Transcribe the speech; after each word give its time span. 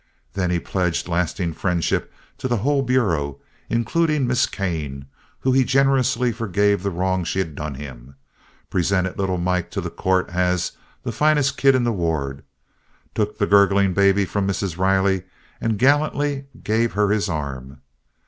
Then 0.33 0.49
he 0.49 0.57
pledged 0.57 1.07
lasting 1.07 1.53
friendship 1.53 2.11
to 2.39 2.47
the 2.47 2.57
whole 2.57 2.81
Bureau, 2.81 3.37
including 3.69 4.25
Miss 4.25 4.47
Kane, 4.47 5.05
whom 5.41 5.53
he 5.53 5.63
generously 5.63 6.31
forgave 6.31 6.81
the 6.81 6.89
wrong 6.89 7.23
she 7.23 7.37
had 7.37 7.53
done 7.53 7.75
him, 7.75 8.15
presented 8.71 9.19
little 9.19 9.37
Mike 9.37 9.69
to 9.69 9.79
the 9.79 9.91
Court 9.91 10.27
as 10.31 10.71
"de 11.05 11.11
foinest 11.11 11.55
kid 11.55 11.75
in 11.75 11.83
de 11.83 11.91
ward," 11.91 12.43
took 13.13 13.37
the 13.37 13.45
gurgling 13.45 13.93
baby 13.93 14.25
from 14.25 14.47
Mrs. 14.47 14.75
Riley 14.75 15.21
and 15.61 15.77
gallantly 15.77 16.45
gave 16.63 16.93
her 16.93 17.09
his 17.11 17.29
arm. 17.29 17.81